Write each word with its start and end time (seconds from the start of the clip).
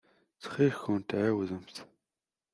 Ttxil-kent 0.33 1.15
ɛiwdemt. 1.21 1.75